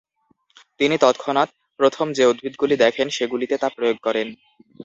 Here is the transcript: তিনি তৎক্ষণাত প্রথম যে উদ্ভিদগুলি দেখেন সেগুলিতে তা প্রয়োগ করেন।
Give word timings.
তিনি 0.79 0.95
তৎক্ষণাত 0.97 1.49
প্রথম 1.79 2.07
যে 2.13 2.23
উদ্ভিদগুলি 2.25 2.75
দেখেন 2.77 3.07
সেগুলিতে 3.09 3.55
তা 3.57 3.67
প্রয়োগ 3.69 3.97
করেন। 4.03 4.27